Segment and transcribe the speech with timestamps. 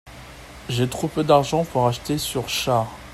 [0.67, 2.87] J'ai trop peu d'argent pour acheter ur c'harr.